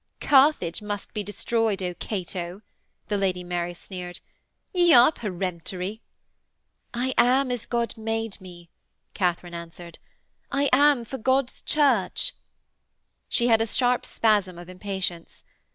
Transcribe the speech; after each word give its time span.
'Carthage 0.19 0.81
must 0.81 1.13
be 1.13 1.21
destroyed, 1.21 1.79
O 1.83 1.93
Cato,' 1.93 2.63
the 3.07 3.17
Lady 3.19 3.43
Mary 3.43 3.75
sneered. 3.75 4.19
'Ye 4.73 4.91
are 4.93 5.11
peremptory.' 5.11 6.01
'I 6.95 7.13
am 7.19 7.51
as 7.51 7.67
God 7.67 7.95
made 7.95 8.41
me,' 8.41 8.71
Katharine 9.13 9.53
answered. 9.53 9.99
'I 10.51 10.71
am 10.73 11.05
for 11.05 11.19
God's 11.19 11.61
Church....' 11.61 12.33
She 13.29 13.45
had 13.45 13.61
a 13.61 13.67
sharp 13.67 14.07
spasm 14.07 14.57
of 14.57 14.69
impatience. 14.69 15.43